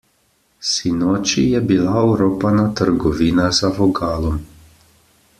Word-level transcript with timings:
Sinoči 0.69 1.43
je 1.49 1.59
bila 1.71 1.99
oropana 2.13 2.65
trgovina 2.79 3.45
za 3.59 3.71
vogalom. 3.77 4.41